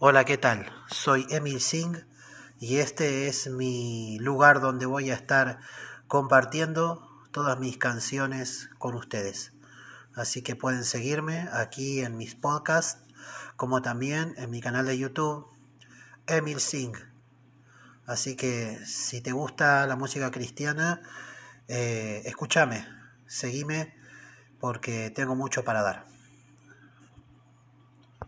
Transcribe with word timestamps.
Hola, 0.00 0.24
¿qué 0.24 0.38
tal? 0.38 0.70
Soy 0.86 1.26
Emil 1.28 1.60
Singh 1.60 2.06
y 2.60 2.76
este 2.76 3.26
es 3.26 3.48
mi 3.48 4.16
lugar 4.20 4.60
donde 4.60 4.86
voy 4.86 5.10
a 5.10 5.14
estar 5.14 5.58
compartiendo 6.06 7.04
todas 7.32 7.58
mis 7.58 7.78
canciones 7.78 8.70
con 8.78 8.94
ustedes. 8.94 9.54
Así 10.14 10.42
que 10.42 10.54
pueden 10.54 10.84
seguirme 10.84 11.48
aquí 11.52 11.98
en 11.98 12.16
mis 12.16 12.36
podcasts, 12.36 13.02
como 13.56 13.82
también 13.82 14.36
en 14.38 14.50
mi 14.50 14.60
canal 14.60 14.86
de 14.86 14.96
YouTube, 14.96 15.48
Emil 16.28 16.60
Singh. 16.60 16.96
Así 18.06 18.36
que 18.36 18.78
si 18.86 19.20
te 19.20 19.32
gusta 19.32 19.84
la 19.88 19.96
música 19.96 20.30
cristiana, 20.30 21.02
eh, 21.66 22.22
escúchame, 22.24 22.86
seguime 23.26 23.96
porque 24.60 25.10
tengo 25.10 25.34
mucho 25.34 25.64
para 25.64 25.82
dar. 25.82 26.17